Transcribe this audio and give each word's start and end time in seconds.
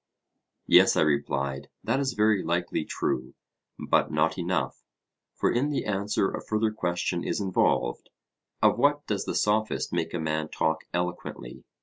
Yes, 0.65 0.97
I 0.97 1.01
replied, 1.01 1.69
that 1.83 1.99
is 1.99 2.13
very 2.13 2.41
likely 2.41 2.83
true, 2.85 3.35
but 3.77 4.11
not 4.11 4.35
enough; 4.35 4.81
for 5.35 5.51
in 5.51 5.69
the 5.69 5.85
answer 5.85 6.31
a 6.31 6.41
further 6.41 6.71
question 6.71 7.23
is 7.23 7.39
involved: 7.39 8.09
Of 8.63 8.79
what 8.79 9.05
does 9.05 9.25
the 9.25 9.35
Sophist 9.35 9.93
make 9.93 10.15
a 10.15 10.19
man 10.19 10.49
talk 10.49 10.85
eloquently? 10.91 11.65